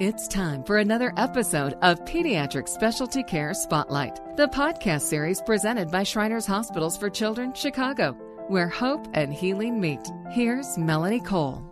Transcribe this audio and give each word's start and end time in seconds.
It's 0.00 0.26
time 0.26 0.64
for 0.64 0.78
another 0.78 1.12
episode 1.16 1.74
of 1.80 2.04
Pediatric 2.04 2.68
Specialty 2.68 3.22
Care 3.22 3.54
Spotlight, 3.54 4.18
the 4.36 4.48
podcast 4.48 5.02
series 5.02 5.40
presented 5.40 5.88
by 5.88 6.02
Shriners 6.02 6.46
Hospitals 6.46 6.98
for 6.98 7.08
Children, 7.08 7.54
Chicago, 7.54 8.14
where 8.48 8.68
hope 8.68 9.06
and 9.14 9.32
healing 9.32 9.80
meet. 9.80 10.00
Here's 10.32 10.76
Melanie 10.76 11.20
Cole. 11.20 11.62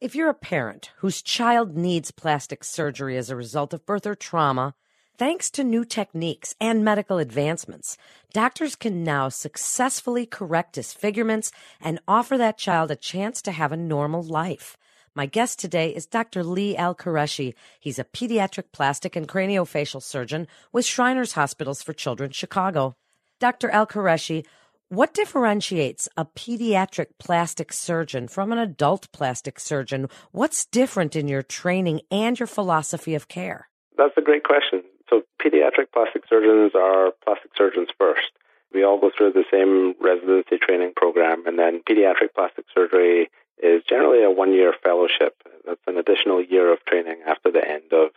If 0.00 0.14
you're 0.14 0.30
a 0.30 0.34
parent 0.34 0.90
whose 1.00 1.20
child 1.20 1.76
needs 1.76 2.10
plastic 2.10 2.64
surgery 2.64 3.18
as 3.18 3.28
a 3.28 3.36
result 3.36 3.74
of 3.74 3.84
birth 3.84 4.06
or 4.06 4.14
trauma, 4.14 4.74
thanks 5.18 5.50
to 5.50 5.62
new 5.62 5.84
techniques 5.84 6.54
and 6.58 6.82
medical 6.82 7.18
advancements, 7.18 7.98
doctors 8.32 8.74
can 8.74 9.04
now 9.04 9.28
successfully 9.28 10.24
correct 10.24 10.72
disfigurements 10.72 11.52
and 11.78 12.00
offer 12.08 12.38
that 12.38 12.56
child 12.56 12.90
a 12.90 12.96
chance 12.96 13.42
to 13.42 13.52
have 13.52 13.70
a 13.70 13.76
normal 13.76 14.22
life. 14.22 14.78
My 15.16 15.24
guest 15.24 15.58
today 15.58 15.94
is 15.94 16.04
Dr. 16.04 16.44
Lee 16.44 16.76
Alkureishi. 16.76 17.54
He's 17.80 17.98
a 17.98 18.04
pediatric 18.04 18.64
plastic 18.70 19.16
and 19.16 19.26
craniofacial 19.26 20.02
surgeon 20.02 20.46
with 20.74 20.84
Shriners 20.84 21.32
Hospitals 21.32 21.82
for 21.82 21.94
Children, 21.94 22.32
Chicago. 22.32 22.94
Dr. 23.40 23.70
Alkureishi, 23.70 24.44
what 24.90 25.14
differentiates 25.14 26.06
a 26.18 26.26
pediatric 26.26 27.06
plastic 27.18 27.72
surgeon 27.72 28.28
from 28.28 28.52
an 28.52 28.58
adult 28.58 29.10
plastic 29.12 29.58
surgeon? 29.58 30.10
What's 30.32 30.66
different 30.66 31.16
in 31.16 31.28
your 31.28 31.42
training 31.42 32.02
and 32.10 32.38
your 32.38 32.46
philosophy 32.46 33.14
of 33.14 33.26
care? 33.26 33.70
That's 33.96 34.18
a 34.18 34.20
great 34.20 34.44
question. 34.44 34.82
So, 35.08 35.22
pediatric 35.42 35.92
plastic 35.94 36.24
surgeons 36.28 36.72
are 36.74 37.12
plastic 37.24 37.52
surgeons 37.56 37.88
first. 37.96 38.32
We 38.72 38.84
all 38.84 39.00
go 39.00 39.10
through 39.16 39.32
the 39.32 39.44
same 39.50 39.94
residency 40.00 40.58
training 40.58 40.92
program, 40.96 41.46
and 41.46 41.58
then 41.58 41.82
pediatric 41.88 42.34
plastic 42.34 42.66
surgery 42.74 43.30
is 43.62 43.82
generally 43.88 44.22
a 44.22 44.30
one 44.30 44.52
year 44.52 44.74
fellowship. 44.82 45.34
That's 45.66 45.80
an 45.86 45.96
additional 45.98 46.42
year 46.42 46.72
of 46.72 46.84
training 46.84 47.22
after 47.26 47.50
the 47.50 47.66
end 47.66 47.92
of 47.92 48.10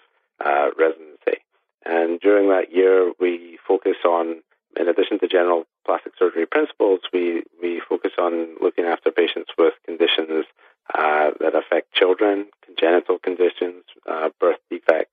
uh, 0.44 0.70
residency. 0.78 1.44
And 1.86 2.20
during 2.20 2.50
that 2.50 2.74
year, 2.74 3.12
we 3.20 3.58
focus 3.68 3.98
on, 4.06 4.42
in 4.78 4.88
addition 4.88 5.20
to 5.20 5.28
general 5.28 5.64
plastic 5.86 6.14
surgery 6.20 6.46
principles, 6.46 7.00
we, 7.14 7.44
we 7.62 7.82
focus 7.88 8.12
on 8.20 8.56
looking 8.62 8.86
after 8.86 9.12
patients 9.12 9.52
with 9.58 9.74
conditions 9.86 10.46
uh, 10.94 11.32
that 11.40 11.56
affect 11.56 11.94
children, 11.94 12.48
congenital 12.66 13.18
conditions, 13.20 13.84
uh, 14.10 14.30
birth 14.40 14.60
defects, 14.70 15.12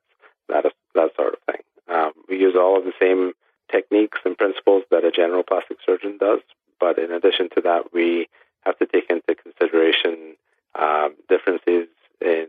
that, 0.49 0.65
that 0.95 1.11
sort 1.17 1.35
of 1.35 1.41
thing. 1.47 1.63
Um, 1.89 2.13
we 2.29 2.39
use 2.39 2.55
all 2.57 2.79
of 2.79 2.85
the 2.85 2.93
same 3.01 3.33
techniques 3.71 4.19
and 4.25 4.37
principles 4.37 4.83
that 4.91 5.05
a 5.05 5.11
general 5.11 5.43
plastic 5.43 5.79
surgeon 5.85 6.19
does, 6.19 6.41
but 6.81 6.99
in 6.99 7.13
addition 7.13 7.49
to 7.55 7.61
that, 7.63 7.93
we 7.93 8.29
have 8.63 8.79
to 8.79 8.87
take 8.87 9.09
into 9.11 9.35
consideration 9.35 10.37
um, 10.79 11.15
differences 11.37 11.89
in 12.21 12.47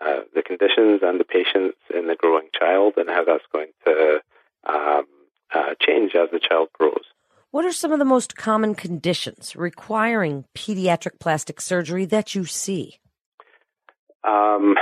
uh, 0.00 0.20
the 0.34 0.42
conditions 0.42 1.00
and 1.02 1.20
the 1.20 1.24
patients 1.24 1.78
in 1.94 2.06
the 2.06 2.16
growing 2.16 2.48
child 2.58 2.94
and 2.96 3.08
how 3.08 3.24
that's 3.24 3.44
going 3.52 3.72
to 3.86 4.20
um, 4.66 5.04
uh, 5.54 5.74
change 5.80 6.12
as 6.14 6.30
the 6.32 6.40
child 6.40 6.68
grows. 6.78 7.04
What 7.50 7.64
are 7.64 7.72
some 7.72 7.92
of 7.92 7.98
the 7.98 8.04
most 8.04 8.36
common 8.36 8.74
conditions 8.74 9.56
requiring 9.56 10.44
pediatric 10.54 11.18
plastic 11.18 11.60
surgery 11.60 12.04
that 12.06 12.34
you 12.34 12.44
see? 12.44 13.00
Um, 14.22 14.76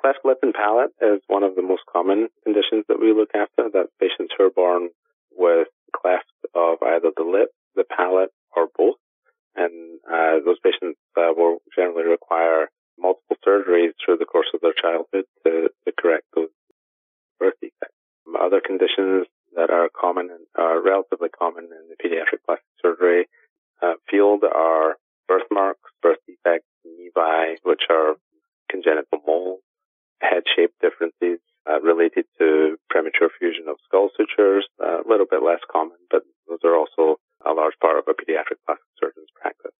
cleft 0.00 0.20
lip 0.24 0.38
and 0.42 0.54
palate 0.54 0.92
is 1.02 1.20
one 1.26 1.42
of 1.42 1.56
the 1.56 1.62
most 1.62 1.82
common 1.92 2.28
conditions 2.44 2.84
that 2.88 3.00
we 3.00 3.12
look 3.12 3.30
after. 3.34 3.68
That 3.70 3.88
patients 3.98 4.32
who 4.36 4.44
are 4.44 4.50
born 4.50 4.90
with 5.36 5.68
cleft 5.96 6.30
of 6.54 6.78
either 6.82 7.10
the 7.16 7.24
lip, 7.24 7.48
the 7.74 7.84
palate, 7.84 8.30
or 8.54 8.68
both 8.76 8.96
and 9.56 9.89
uh, 10.08 10.40
those 10.44 10.58
patients 10.62 10.98
uh, 11.16 11.32
will 11.36 11.58
generally 11.74 12.04
require 12.04 12.70
multiple 12.98 13.36
surgeries 13.46 13.92
through 14.04 14.18
the 14.18 14.24
course 14.24 14.48
of 14.54 14.60
their 14.60 14.74
childhood 14.74 15.24
to, 15.44 15.68
to 15.84 15.92
correct 15.98 16.24
those 16.34 16.48
birth 17.38 17.54
defects. 17.60 17.96
Other 18.38 18.60
conditions 18.60 19.26
that 19.56 19.70
are 19.70 19.88
common 19.88 20.30
and 20.30 20.46
are 20.56 20.80
relatively 20.80 21.28
common 21.28 21.64
in 21.64 21.88
the 21.88 21.96
pediatric 21.96 22.44
plastic 22.46 22.66
surgery 22.80 23.26
uh, 23.82 23.94
field 24.08 24.44
are 24.44 24.96
birthmarks, 25.26 25.90
birth 26.02 26.18
defects, 26.26 26.68
nevi, 26.86 27.56
which 27.62 27.82
are 27.90 28.14
congenital 28.70 29.18
moles, 29.26 29.60
head 30.20 30.44
shape 30.54 30.72
differences 30.80 31.40
uh, 31.68 31.80
related 31.80 32.24
to 32.38 32.76
premature 32.88 33.28
fusion 33.38 33.64
of 33.68 33.76
skull 33.84 34.10
sutures, 34.16 34.66
a 34.80 34.98
little 35.08 35.26
bit 35.28 35.42
less 35.42 35.60
common, 35.70 35.96
but 36.10 36.22
those 36.48 36.58
are 36.64 36.76
also 36.76 37.16
a 37.44 37.52
large 37.52 37.74
part 37.80 37.98
of 37.98 38.04
a 38.08 38.14
pediatric 38.14 38.60
plastic 38.66 38.90
surgeon's 38.98 39.30
practice. 39.34 39.72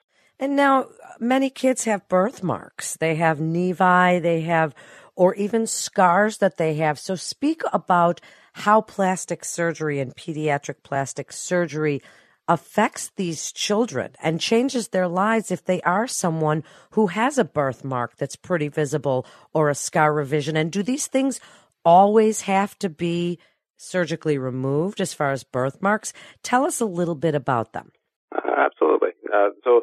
And 0.50 0.56
now 0.56 0.88
many 1.20 1.48
kids 1.48 1.84
have 1.84 2.08
birthmarks. 2.08 2.96
They 2.96 3.14
have 3.14 3.38
nevi, 3.38 4.20
they 4.20 4.40
have, 4.40 4.74
or 5.14 5.32
even 5.36 5.68
scars 5.68 6.38
that 6.38 6.56
they 6.56 6.74
have. 6.74 6.98
So 6.98 7.14
speak 7.14 7.62
about 7.72 8.20
how 8.54 8.80
plastic 8.80 9.44
surgery 9.44 10.00
and 10.00 10.12
pediatric 10.12 10.82
plastic 10.82 11.30
surgery 11.30 12.02
affects 12.48 13.12
these 13.14 13.52
children 13.52 14.16
and 14.20 14.40
changes 14.40 14.88
their 14.88 15.06
lives 15.06 15.52
if 15.52 15.64
they 15.64 15.80
are 15.82 16.08
someone 16.08 16.64
who 16.94 17.06
has 17.06 17.38
a 17.38 17.44
birthmark 17.44 18.16
that's 18.16 18.34
pretty 18.34 18.66
visible 18.66 19.24
or 19.54 19.68
a 19.68 19.74
scar 19.76 20.12
revision. 20.12 20.56
And 20.56 20.72
do 20.72 20.82
these 20.82 21.06
things 21.06 21.38
always 21.84 22.40
have 22.40 22.76
to 22.80 22.88
be 22.88 23.38
surgically 23.76 24.36
removed 24.36 25.00
as 25.00 25.14
far 25.14 25.30
as 25.30 25.44
birthmarks? 25.44 26.12
Tell 26.42 26.64
us 26.64 26.80
a 26.80 26.86
little 26.86 27.14
bit 27.14 27.36
about 27.36 27.72
them. 27.72 27.92
Uh, 28.34 28.50
absolutely. 28.66 29.10
Uh, 29.32 29.50
so, 29.62 29.80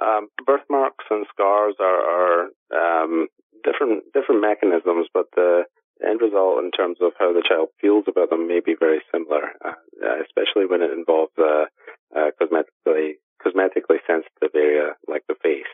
um, 0.00 0.28
birthmarks 0.44 1.04
and 1.10 1.26
scars 1.32 1.74
are, 1.80 2.02
are 2.04 2.40
um, 2.74 3.28
different 3.64 4.04
different 4.12 4.40
mechanisms, 4.40 5.08
but 5.12 5.26
the 5.34 5.64
end 6.04 6.20
result 6.20 6.62
in 6.62 6.70
terms 6.70 6.98
of 7.00 7.12
how 7.18 7.32
the 7.32 7.42
child 7.46 7.68
feels 7.80 8.04
about 8.06 8.30
them 8.30 8.46
may 8.46 8.60
be 8.60 8.76
very 8.78 9.00
similar, 9.12 9.56
uh, 9.64 9.72
especially 10.20 10.66
when 10.66 10.82
it 10.82 10.92
involves 10.92 11.32
a, 11.38 11.66
a 12.14 12.30
cosmetically 12.40 13.16
cosmetically 13.44 14.00
sensitive 14.06 14.54
area 14.54 14.92
like 15.08 15.22
the 15.28 15.34
face. 15.42 15.70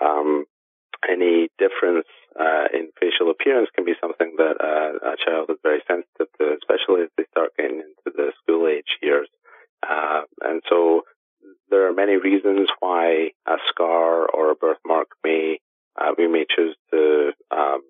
Um, 0.00 0.44
any 1.08 1.48
difference 1.58 2.06
uh, 2.38 2.66
in 2.72 2.88
facial 2.98 3.30
appearance 3.30 3.68
can 3.74 3.84
be 3.84 3.94
something 4.00 4.34
that 4.38 4.56
uh, 4.58 5.12
a 5.12 5.16
child 5.24 5.50
is 5.50 5.58
very 5.62 5.82
sensitive 5.86 6.28
to, 6.38 6.56
especially 6.56 7.02
as 7.02 7.10
they 7.16 7.24
start 7.30 7.50
getting 7.58 7.78
into 7.78 8.08
the 8.16 8.32
school 8.42 8.66
age 8.66 8.98
years. 9.02 9.28
Uh, 9.82 10.22
and 10.42 10.62
so 10.68 11.02
there 11.70 11.88
are 11.88 11.92
many 11.92 12.16
reasons 12.16 12.68
why 12.80 13.30
a 13.46 13.56
scar 13.68 14.26
or 14.26 14.50
a 14.50 14.54
birthmark 14.54 15.08
may 15.22 15.58
uh, 16.00 16.12
we 16.18 16.26
may 16.26 16.44
choose 16.44 16.76
to 16.90 17.32
um, 17.50 17.80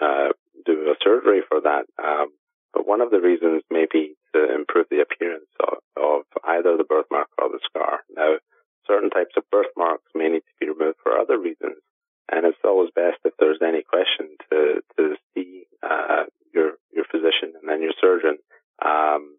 uh, 0.00 0.28
do 0.64 0.90
a 0.90 0.94
surgery 1.02 1.42
for 1.46 1.60
that. 1.60 1.84
Um, 2.02 2.28
but 2.72 2.86
one 2.86 3.00
of 3.02 3.10
the 3.10 3.20
reasons 3.20 3.62
may 3.70 3.86
be 3.90 4.14
to 4.34 4.54
improve 4.54 4.86
the 4.90 5.02
appearance 5.02 5.50
of, 5.60 5.78
of 5.96 6.22
either 6.44 6.76
the 6.76 6.84
birthmark 6.84 7.28
or 7.38 7.50
the 7.50 7.60
scar. 7.64 8.00
Now, 8.16 8.36
certain 8.86 9.10
types 9.10 9.34
of 9.36 9.44
birthmarks 9.50 10.08
may 10.14 10.28
need 10.28 10.40
to 10.40 10.56
be 10.60 10.68
removed 10.68 10.98
for 11.02 11.18
other 11.18 11.38
reasons. 11.38 11.76
And 12.30 12.46
it's 12.46 12.58
always 12.64 12.90
best 12.94 13.18
if 13.24 13.34
there's 13.38 13.60
any 13.62 13.82
question 13.82 14.36
to, 14.50 14.80
to 14.96 15.16
see 15.34 15.64
uh, 15.82 16.24
your 16.54 16.72
your 16.92 17.04
physician 17.10 17.52
and 17.60 17.68
then 17.68 17.82
your 17.82 17.92
surgeon 18.00 18.38
um, 18.84 19.36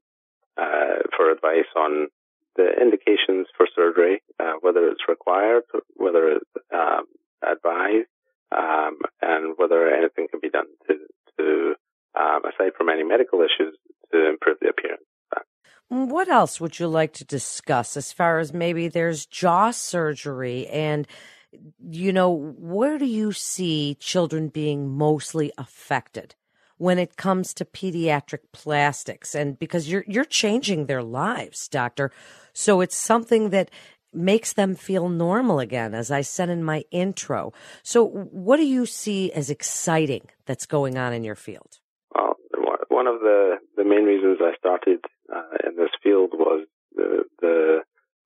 uh, 0.58 1.02
for 1.16 1.32
advice 1.32 1.70
on 1.76 2.08
the 2.56 2.70
indications 2.80 3.48
for 3.58 3.68
surgery, 3.76 4.22
uh, 4.40 4.54
whether 4.62 4.88
it's 4.88 5.08
required, 5.08 5.64
whether 5.96 6.30
it's 6.30 6.50
um, 6.74 7.06
advised, 7.42 8.08
um, 8.56 9.00
and 9.22 9.56
whether 9.58 9.90
anything 9.90 10.28
can 10.30 10.40
be 10.40 10.50
done 10.50 10.68
to, 10.88 10.96
to 11.38 11.76
um, 12.20 12.42
aside 12.46 12.74
from 12.78 12.90
any 12.90 13.04
medical 13.04 13.40
issues, 13.40 13.76
to 14.12 14.30
improve 14.30 14.58
the 14.62 14.70
appearance. 14.70 15.04
What 15.90 16.28
else 16.28 16.60
would 16.60 16.80
you 16.80 16.88
like 16.88 17.14
to 17.14 17.26
discuss 17.26 17.98
as 17.98 18.12
far 18.12 18.40
as 18.40 18.52
maybe 18.52 18.88
there's 18.88 19.28
jaw 19.28 19.70
surgery 19.70 20.66
and 20.68 21.08
you 21.80 22.12
know, 22.12 22.32
where 22.32 22.98
do 22.98 23.06
you 23.06 23.32
see 23.32 23.96
children 24.00 24.48
being 24.48 24.90
mostly 24.90 25.52
affected 25.58 26.34
when 26.84 27.00
it 27.00 27.16
comes 27.16 27.54
to 27.56 27.66
pediatric 27.66 28.44
plastics? 28.52 29.36
And 29.36 29.58
because 29.58 29.90
you're 29.90 30.06
you're 30.08 30.26
changing 30.44 30.86
their 30.86 31.04
lives, 31.04 31.68
doctor. 31.70 32.12
So 32.54 32.82
it's 32.82 32.98
something 32.98 33.50
that 33.52 33.72
makes 34.14 34.54
them 34.54 34.76
feel 34.76 35.10
normal 35.10 35.60
again, 35.60 35.96
as 35.96 36.12
I 36.12 36.22
said 36.22 36.50
in 36.50 36.64
my 36.64 36.84
intro. 36.92 37.54
So 37.84 38.06
what 38.48 38.58
do 38.58 38.66
you 38.66 38.86
see 38.86 39.32
as 39.32 39.50
exciting 39.50 40.26
that's 40.46 40.66
going 40.66 40.98
on 40.98 41.14
in 41.14 41.24
your 41.24 41.40
field? 41.48 41.80
Well, 42.14 42.36
one 42.90 43.08
of 43.08 43.22
the, 43.22 43.58
the 43.76 43.84
main 43.84 44.04
reasons 44.04 44.38
I 44.42 44.54
started 44.58 45.00
uh, 45.34 45.68
in 45.68 45.76
this 45.78 45.90
field 46.04 46.32
was 46.34 46.68
the, 46.96 47.24
the 47.42 47.80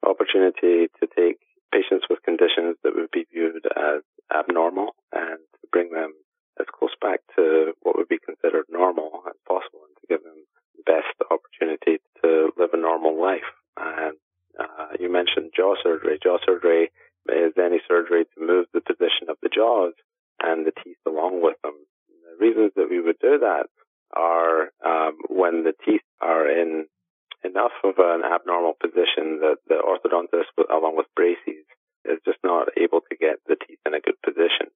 opportunity 0.03 0.91
to 0.99 1.07
take 1.15 1.39
patients 1.71 2.05
with 2.09 2.19
conditions 2.23 2.75
that 2.83 2.95
would 2.95 3.11
be 3.11 3.25
viewed 3.31 3.63
as 3.75 4.01
abnormal 4.33 4.95
and 5.13 5.39
to 5.61 5.67
bring 5.71 5.91
them 5.91 6.11
as 6.59 6.65
close 6.73 6.95
back 7.01 7.19
to 7.35 7.73
what 7.81 7.95
would 7.97 8.07
be 8.07 8.19
considered 8.23 8.65
normal 8.69 9.23
as 9.27 9.37
possible 9.47 9.85
and 9.87 9.95
to 10.01 10.07
give 10.09 10.23
them 10.23 10.41
the 10.75 10.83
best 10.85 11.15
opportunity 11.29 12.01
to 12.21 12.51
live 12.57 12.71
a 12.73 12.77
normal 12.77 13.19
life. 13.19 13.47
And 13.77 14.17
uh, 14.59 14.97
you 14.99 15.11
mentioned 15.11 15.53
jaw 15.55 15.66
surgery. 15.83 16.19
Jaw 16.21 16.37
surgery 16.45 16.91
is 17.29 17.53
any 17.57 17.79
surgery 17.87 18.25
to 18.25 18.45
move 18.45 18.65
the 18.73 18.81
position 18.81 19.29
of 19.29 19.37
the 19.41 19.49
jaws 19.49 19.93
and 20.41 20.65
the 20.65 20.73
teeth 20.83 21.01
along 21.07 21.41
with 21.41 21.57
them. 21.63 21.73
The 22.07 22.45
reasons 22.45 22.71
that 22.75 22.89
we 22.89 23.01
would 23.01 23.19
do 23.19 23.39
that 23.39 23.67
are 24.15 24.69
um, 24.85 25.17
when 25.29 25.63
the 25.63 25.73
teeth 25.85 26.05
are 26.21 26.47
in 26.49 26.85
enough 27.43 27.75
of 27.83 27.95
an 27.97 28.23
abnormal 28.23 28.73
position 28.79 29.39
that 29.41 29.57
the 29.67 29.77
orthodontist, 29.77 30.51
along 30.69 30.97
with 30.97 31.07
braces, 31.15 31.65
is 32.05 32.19
just 32.25 32.39
not 32.43 32.69
able 32.77 33.01
to 33.01 33.15
get 33.17 33.37
the 33.47 33.55
teeth 33.55 33.79
in 33.85 33.93
a 33.93 34.01
good 34.01 34.19
position. 34.23 34.71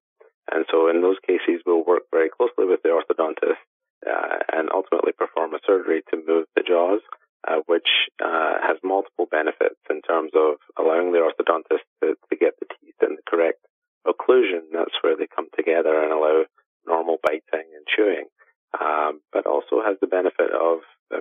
And 0.52 0.66
so 0.70 0.90
in 0.90 1.02
those 1.02 1.18
cases, 1.26 1.64
we'll 1.66 1.86
work 1.86 2.04
very 2.12 2.30
closely 2.30 2.66
with 2.66 2.82
the 2.84 2.90
orthodontist 2.90 3.62
uh, 4.06 4.38
and 4.52 4.70
ultimately 4.74 5.14
perform 5.14 5.54
a 5.54 5.64
surgery 5.66 6.04
to 6.10 6.24
move 6.28 6.46
the 6.56 6.64
jaws, 6.64 7.02
uh, 7.48 7.62
which 7.68 7.88
uh, 8.24 8.60
has 8.62 8.78
multiple 8.84 9.28
benefits 9.30 9.80
in 9.90 10.02
terms 10.02 10.32
of 10.36 10.58
allowing 10.78 11.12
the 11.12 11.24
orthodontist 11.24 11.86
to, 12.04 12.16
to 12.30 12.36
get 12.36 12.60
the 12.60 12.68
teeth 12.80 13.00
in 13.02 13.16
the 13.16 13.26
correct 13.30 13.64
occlusion. 14.06 14.68
That's 14.74 14.98
where 15.02 15.16
they 15.16 15.28
come 15.28 15.48
together 15.56 16.04
and 16.04 16.12
allow 16.12 16.44
normal 16.86 17.18
biting 17.24 17.70
and 17.72 17.86
chewing. 17.88 18.26
Um, 18.72 19.20
but 19.34 19.46
also 19.46 19.84
has 19.84 20.00
the 20.00 20.08
benefit 20.08 20.52
of 20.56 20.80
uh, 21.12 21.20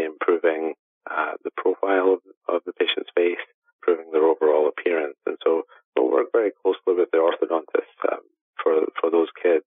improving 0.00 0.74
uh, 1.10 1.36
the 1.44 1.50
profile 1.56 2.16
of, 2.16 2.20
of 2.48 2.62
the 2.64 2.72
patient's 2.72 3.10
face, 3.14 3.42
improving 3.80 4.12
their 4.12 4.24
overall 4.24 4.68
appearance. 4.68 5.16
And 5.26 5.36
so 5.44 5.62
we'll 5.96 6.10
work 6.10 6.32
very 6.32 6.52
closely 6.62 6.96
with 6.96 7.10
the 7.12 7.18
orthodontist 7.20 7.92
um, 8.10 8.24
for 8.62 8.88
for 9.00 9.10
those 9.10 9.28
kids. 9.36 9.66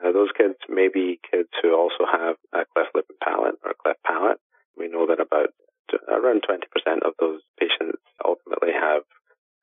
Now, 0.00 0.12
those 0.12 0.30
kids 0.36 0.54
may 0.68 0.88
be 0.88 1.20
kids 1.28 1.50
who 1.60 1.74
also 1.74 2.06
have 2.06 2.36
a 2.54 2.64
cleft 2.72 2.94
lip 2.94 3.06
and 3.10 3.18
palate 3.18 3.58
or 3.64 3.74
cleft 3.74 4.02
palate. 4.06 4.38
We 4.76 4.88
know 4.88 5.06
that 5.06 5.20
about 5.20 5.50
around 6.08 6.44
20% 6.48 6.62
of 7.02 7.14
those 7.18 7.40
patients 7.58 7.98
ultimately 8.24 8.72
have 8.72 9.02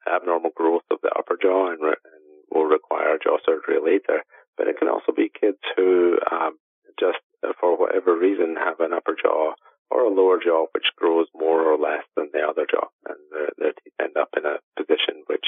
abnormal 0.06 0.52
growth 0.56 0.84
of 0.92 0.98
the 1.02 1.12
upper 1.18 1.38
jaw 1.42 1.72
and, 1.72 1.82
re- 1.82 2.04
and 2.04 2.24
will 2.52 2.66
require 2.66 3.18
jaw 3.22 3.38
surgery 3.46 3.80
later. 3.82 4.24
But 4.58 4.68
it 4.68 4.78
can 4.78 4.88
also 4.88 5.12
be 5.16 5.30
kids 5.30 5.60
who 5.76 6.18
um, 6.32 6.58
just 7.00 7.20
uh, 7.46 7.54
for 7.60 7.78
whatever 7.78 8.18
reason 8.18 8.56
have 8.58 8.80
an 8.80 8.94
upper 8.94 9.16
jaw 9.16 9.54
or 9.92 10.02
a 10.02 10.10
lower 10.10 10.34
jaw 10.46 10.68
which 10.74 10.94
grows 10.96 11.28
more 11.34 11.62
or 11.62 11.78
less 11.78 12.06
than 12.16 12.30
the 12.32 12.42
other 12.42 12.66
jaw, 12.70 12.88
and 13.10 13.18
their 13.58 13.74
teeth 13.74 13.94
end 14.00 14.16
up 14.18 14.30
in 14.38 14.46
a 14.46 14.62
position 14.78 15.24
which 15.28 15.46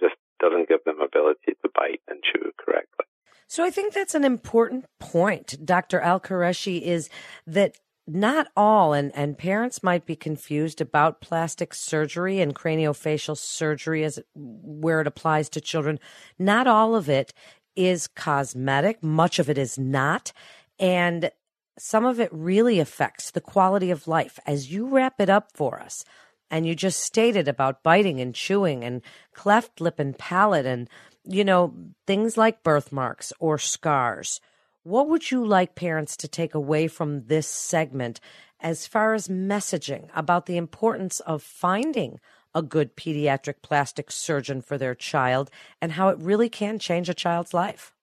just 0.00 0.16
doesn't 0.40 0.68
give 0.68 0.82
them 0.84 1.00
ability 1.00 1.54
to 1.62 1.68
bite 1.74 2.00
and 2.08 2.20
chew 2.22 2.50
correctly. 2.58 3.04
So 3.46 3.64
I 3.64 3.70
think 3.70 3.92
that's 3.92 4.14
an 4.14 4.24
important 4.24 4.86
point, 4.98 5.64
Dr. 5.64 6.00
Alkureishi, 6.00 6.80
is 6.80 7.10
that 7.46 7.76
not 8.06 8.48
all, 8.56 8.92
and, 8.92 9.12
and 9.14 9.36
parents 9.36 9.82
might 9.82 10.06
be 10.06 10.16
confused 10.16 10.80
about 10.80 11.20
plastic 11.20 11.74
surgery 11.74 12.40
and 12.40 12.54
craniofacial 12.54 13.36
surgery 13.36 14.04
as 14.04 14.18
where 14.34 15.00
it 15.00 15.06
applies 15.06 15.48
to 15.50 15.60
children. 15.60 15.98
Not 16.38 16.66
all 16.66 16.94
of 16.94 17.08
it 17.08 17.32
is 17.76 18.08
cosmetic. 18.08 19.02
Much 19.02 19.38
of 19.38 19.48
it 19.48 19.58
is 19.58 19.78
not. 19.78 20.32
And 20.78 21.30
some 21.78 22.04
of 22.04 22.20
it 22.20 22.30
really 22.32 22.80
affects 22.80 23.30
the 23.30 23.40
quality 23.40 23.90
of 23.90 24.08
life. 24.08 24.38
As 24.46 24.72
you 24.72 24.88
wrap 24.88 25.20
it 25.20 25.30
up 25.30 25.50
for 25.54 25.80
us, 25.80 26.04
and 26.50 26.66
you 26.66 26.74
just 26.74 26.98
stated 26.98 27.46
about 27.48 27.82
biting 27.82 28.20
and 28.20 28.34
chewing 28.34 28.82
and 28.84 29.02
cleft 29.32 29.80
lip 29.80 29.98
and 29.98 30.18
palate 30.18 30.66
and, 30.66 30.88
you 31.24 31.44
know, 31.44 31.72
things 32.06 32.36
like 32.36 32.64
birthmarks 32.64 33.32
or 33.38 33.56
scars. 33.56 34.40
What 34.82 35.08
would 35.08 35.30
you 35.30 35.44
like 35.44 35.74
parents 35.74 36.16
to 36.18 36.28
take 36.28 36.54
away 36.54 36.88
from 36.88 37.26
this 37.26 37.46
segment 37.46 38.18
as 38.60 38.86
far 38.86 39.14
as 39.14 39.28
messaging 39.28 40.08
about 40.14 40.46
the 40.46 40.56
importance 40.56 41.20
of 41.20 41.42
finding 41.42 42.18
a 42.54 42.62
good 42.62 42.96
pediatric 42.96 43.62
plastic 43.62 44.10
surgeon 44.10 44.60
for 44.60 44.76
their 44.76 44.94
child 44.94 45.50
and 45.80 45.92
how 45.92 46.08
it 46.08 46.18
really 46.18 46.48
can 46.48 46.78
change 46.78 47.08
a 47.08 47.14
child's 47.14 47.54
life? 47.54 47.94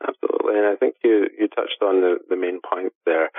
Absolutely. 0.00 0.31
And 0.52 0.66
I 0.66 0.76
think 0.76 0.96
you, 1.02 1.28
you 1.38 1.48
touched 1.48 1.80
on 1.80 2.00
the, 2.00 2.18
the 2.28 2.36
main 2.36 2.60
point 2.60 2.92
there. 3.06 3.30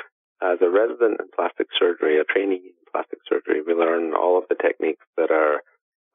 As 0.42 0.58
a 0.62 0.70
resident 0.70 1.22
in 1.22 1.28
plastic 1.34 1.68
surgery, 1.78 2.20
a 2.20 2.26
trainee 2.26 2.74
in 2.74 2.86
plastic 2.92 3.20
surgery, 3.30 3.62
we 3.62 3.74
learn 3.74 4.14
all 4.14 4.38
of 4.38 4.46
the 4.50 4.56
techniques 4.56 5.06
that 5.16 5.32
are 5.32 5.62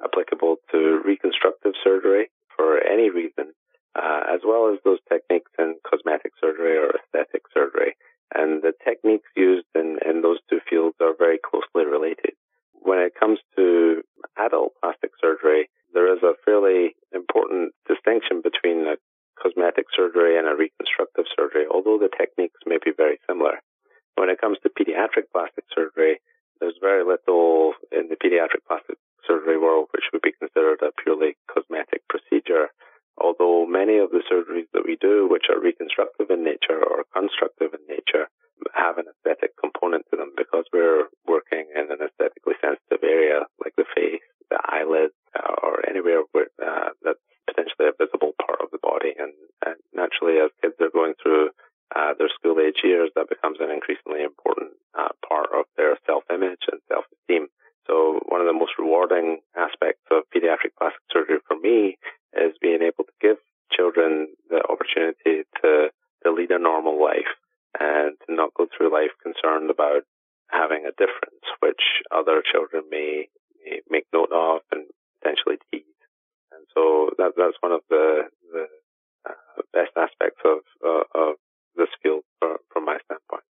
applicable 0.05 0.57
to 0.73 1.01
reconstructive 1.05 1.73
surgery 1.83 2.31
for 2.55 2.83
any 2.83 3.11
reason, 3.11 3.55
uh, 3.95 4.21
as 4.29 4.41
well 4.45 4.71
as 4.73 4.79
those 4.85 4.99
techniques 5.09 5.51
in 5.59 5.77
cosmetic 5.89 6.33
surgery 6.41 6.77
or 6.77 6.91
aesthetic 6.91 7.43
surgery. 7.55 7.97
And 8.35 8.61
the 8.61 8.73
techniques 8.85 9.29
used 9.37 9.67
in, 9.75 9.99
in 10.05 10.21
those 10.21 10.39
two 10.51 10.61
fields 10.69 10.97
are 11.01 11.15
very 11.17 11.39
closely 11.39 11.89
related. 11.89 12.35
When 12.75 12.99
it 12.99 13.15
comes 13.19 13.39
to 13.57 14.03
adult 14.37 14.75
plastic 14.83 15.13
surgery, 15.21 15.71
there 15.95 16.13
is 16.13 16.23
a 16.23 16.35
fairly 16.45 16.97
important 17.15 17.73
distinction 17.89 18.43
between 18.43 18.87
a 18.87 18.97
cosmetic 19.41 19.87
surgery 19.95 20.37
and 20.39 20.47
a 20.47 20.57
reconstructive 20.57 21.25
surgery, 21.35 21.65
although 21.71 21.99
the 21.99 22.11
techniques 22.11 22.61
may 22.67 22.79
be 22.85 22.91
very 22.95 23.19
similar. 23.27 23.63
When 24.17 24.29
it 24.29 24.41
comes 24.41 24.59
to 24.63 24.71
pediatric 24.71 25.31
plastic 25.33 25.65
surgery, 25.75 26.21
there's 26.61 26.75
very 26.81 27.05
little 27.05 27.75
in 27.93 28.09
the 28.11 28.19
pediatric 28.49 28.67
plastic 28.67 28.97
surgery 29.27 29.59
world 29.59 29.89
which 29.93 30.05
would 30.13 30.23
be 30.23 30.33
considered 30.33 30.81
a 30.83 30.93
purely 31.03 31.37
cosmetic 31.53 32.03
procedure. 32.09 32.69
Although 33.19 33.67
many 33.67 33.99
of 33.99 34.11
the 34.11 34.23
surgeries 34.31 34.71
that 34.73 34.87
we 34.87 34.97
do, 35.01 35.29
which 35.29 35.51
are 35.51 35.61
reconstructive 35.61 36.31
in 36.31 36.45
nature 36.45 36.79
or 36.79 37.05
constructive 37.13 37.75
in 37.75 37.83
nature, 37.89 38.31
have 38.75 38.99
an 38.99 39.07
aesthetic 39.11 39.53
component 39.59 40.07
to 40.11 40.17
them 40.17 40.33
because 40.37 40.65
we're 40.73 41.11
working 41.27 41.67
in 41.75 41.91
an 41.91 41.99
aesthetically 41.99 42.55
sensitive 42.63 43.03
area 43.03 43.43
like 43.63 43.75
the 43.77 43.85
face, 43.95 44.23
the 44.51 44.59
eyelids, 44.65 45.15
uh, 45.35 45.55
or 45.63 45.83
anywhere 45.89 46.23
where, 46.33 46.47
uh, 46.63 46.91
that's 47.03 47.19
potentially 47.51 47.91
a 47.91 47.99
visible 47.99 48.35
part 48.39 48.63
of 48.63 48.71
the 48.71 48.79
body. 48.83 49.15
And, 49.19 49.35
and 49.67 49.77
naturally, 49.93 50.39
as 50.39 50.55
kids 50.63 50.79
are 50.81 50.95
going 50.95 51.15
through 51.21 51.51
uh, 51.95 52.15
their 52.19 52.31
school 52.31 52.61
age 52.63 52.83
years, 52.85 53.11
that 53.17 53.29
becomes 53.29 53.59
an 53.61 53.71
increasingly 53.71 54.23
important 54.23 54.79
uh, 54.95 55.11
part 55.27 55.51
of 55.55 55.67
their 55.77 55.99
self 56.07 56.23
image 56.31 56.71
and 56.71 56.81
self 56.87 57.05
esteem. 57.19 57.49
The 58.49 58.55
most 58.55 58.79
rewarding 58.79 59.45
aspects 59.55 60.09
of 60.11 60.25
pediatric 60.33 60.73
plastic 60.81 61.05
surgery 61.13 61.37
for 61.47 61.61
me 61.61 61.99
is 62.33 62.57
being 62.63 62.81
able 62.81 63.05
to 63.05 63.13
give 63.21 63.37
children 63.71 64.29
the 64.49 64.65
opportunity 64.65 65.45
to, 65.61 65.93
to 66.25 66.33
lead 66.33 66.51
a 66.51 66.59
normal 66.59 66.97
life 66.97 67.29
and 67.79 68.17
to 68.25 68.35
not 68.35 68.55
go 68.55 68.65
through 68.65 68.91
life 68.91 69.13
concerned 69.23 69.69
about 69.69 70.09
having 70.49 70.89
a 70.89 70.97
difference, 70.97 71.45
which 71.61 72.01
other 72.11 72.41
children 72.41 72.85
may, 72.91 73.29
may 73.61 73.81
make 73.91 74.07
note 74.15 74.33
of 74.33 74.63
and 74.73 74.89
potentially 75.21 75.61
tease. 75.69 76.01
And 76.51 76.65
so 76.73 77.11
that, 77.19 77.37
that's 77.37 77.61
one 77.61 77.73
of 77.73 77.83
the, 77.91 78.33
the 78.51 78.65
uh, 79.29 79.61
best 79.75 79.93
aspects 79.93 80.41
of, 80.47 80.65
uh, 80.81 81.05
of 81.15 81.35
this 81.77 81.93
field 82.03 82.25
for, 82.41 82.57
from 82.73 82.87
my 82.87 82.97
standpoint. 83.05 83.45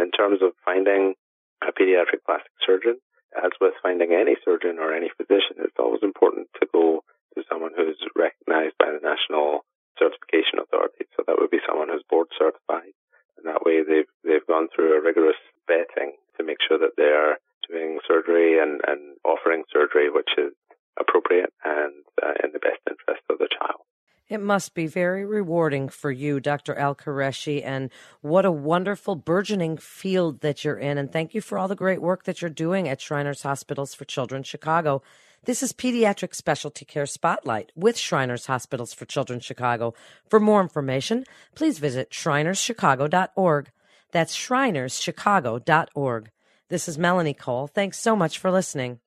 In 0.00 0.10
terms 0.10 0.40
of 0.40 0.56
finding 0.64 1.12
a 1.60 1.68
pediatric 1.68 2.24
plastic 2.24 2.56
surgeon, 2.64 2.96
as 3.36 3.52
with 3.60 3.74
finding 3.82 4.07
any 4.18 4.34
surgeon 4.44 4.78
or 4.78 4.92
any 4.92 5.10
physician, 5.16 5.62
it's 5.62 5.78
always 5.78 6.02
important 6.02 6.48
to 6.60 6.66
go 6.72 7.04
to 7.34 7.46
someone 7.48 7.72
who's 7.76 7.98
recognized 8.18 8.74
by 8.78 8.90
the 8.90 9.02
National 9.02 9.62
Certification 9.98 10.58
Authority. 10.58 11.06
So 11.16 11.22
that 11.26 11.38
would 11.38 11.50
be 11.50 11.62
someone 11.62 11.88
who's 11.88 12.04
board 12.10 12.28
certified. 12.34 12.94
And 13.38 13.46
that 13.46 13.62
way 13.62 13.86
they've, 13.86 14.10
they've 14.26 14.46
gone 14.46 14.68
through 14.74 14.98
a 14.98 15.02
rigorous 15.02 15.38
vetting 15.70 16.18
to 16.36 16.42
make 16.42 16.58
sure 16.66 16.78
that 16.78 16.98
they 16.98 17.14
are 17.14 17.38
doing 17.70 17.98
surgery 18.06 18.58
and, 18.58 18.80
and 18.86 19.16
offering 19.24 19.62
surgery 19.72 20.10
which 20.10 20.30
is 20.36 20.52
appropriate 20.98 21.52
and 21.64 21.92
uh, 22.22 22.34
in 22.42 22.50
the 22.52 22.58
best 22.58 22.82
interest 22.88 23.22
of 23.30 23.38
the 23.38 23.48
child. 23.48 23.82
It 24.28 24.40
must 24.40 24.74
be 24.74 24.86
very 24.86 25.24
rewarding 25.24 25.88
for 25.88 26.10
you, 26.10 26.38
Dr. 26.38 26.74
Alkureishi, 26.74 27.64
and 27.64 27.90
what 28.28 28.44
a 28.44 28.50
wonderful 28.52 29.16
burgeoning 29.16 29.76
field 29.78 30.40
that 30.40 30.64
you're 30.64 30.78
in. 30.78 30.98
And 30.98 31.10
thank 31.10 31.34
you 31.34 31.40
for 31.40 31.58
all 31.58 31.68
the 31.68 31.74
great 31.74 32.02
work 32.02 32.24
that 32.24 32.40
you're 32.40 32.50
doing 32.50 32.88
at 32.88 33.00
Shriners 33.00 33.42
Hospitals 33.42 33.94
for 33.94 34.04
Children 34.04 34.42
Chicago. 34.42 35.02
This 35.44 35.62
is 35.62 35.72
Pediatric 35.72 36.34
Specialty 36.34 36.84
Care 36.84 37.06
Spotlight 37.06 37.72
with 37.74 37.96
Shriners 37.96 38.46
Hospitals 38.46 38.92
for 38.92 39.06
Children 39.06 39.40
Chicago. 39.40 39.94
For 40.28 40.38
more 40.40 40.60
information, 40.60 41.24
please 41.54 41.78
visit 41.78 42.10
shrinerschicago.org. 42.10 43.70
That's 44.12 44.36
shrinerschicago.org. 44.36 46.30
This 46.68 46.88
is 46.88 46.98
Melanie 46.98 47.34
Cole. 47.34 47.66
Thanks 47.66 47.98
so 47.98 48.14
much 48.14 48.38
for 48.38 48.50
listening. 48.50 49.00